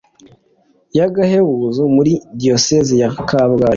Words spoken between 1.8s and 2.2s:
muri